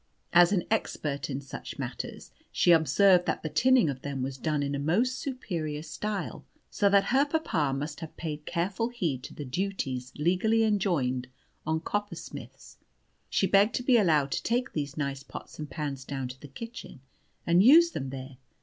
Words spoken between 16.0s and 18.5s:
down to the kitchen, and use them there.